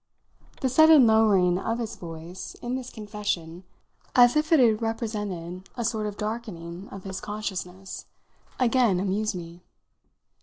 The 0.61 0.67
sudden 0.69 1.05
lowering 1.05 1.59
of 1.59 1.77
his 1.77 1.95
voice 1.95 2.55
in 2.55 2.73
this 2.73 2.89
confession 2.89 3.65
as 4.15 4.35
if 4.35 4.51
it 4.51 4.59
had 4.59 4.81
represented 4.81 5.69
a 5.77 5.85
sort 5.85 6.07
of 6.07 6.17
darkening 6.17 6.89
of 6.89 7.03
his 7.03 7.21
consciousness 7.21 8.07
again 8.59 8.99
amused 8.99 9.35
me. 9.35 9.61